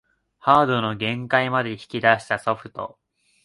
[0.39, 2.97] ハードの限界まで引き出したソフト